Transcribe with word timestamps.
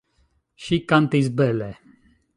Ŝi 0.67 0.79
kantis 0.93 1.29
bele. 1.43 1.71